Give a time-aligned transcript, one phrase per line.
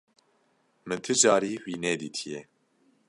[0.87, 2.39] Min ti carî wî nedîtiye.